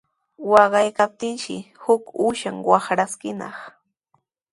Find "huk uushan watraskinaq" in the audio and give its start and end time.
1.83-3.57